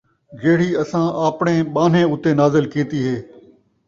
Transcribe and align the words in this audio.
جِہڑی 0.41 0.69
اَساں 0.81 1.07
آپݨیں 1.27 1.61
ٻانھے 1.73 2.01
اُتے 2.11 2.31
نازل 2.39 2.65
کِیتی 2.73 2.99
ہے، 3.07 3.15